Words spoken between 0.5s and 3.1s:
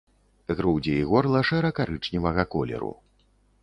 Грудзі і горла шэра-карычневага колеру.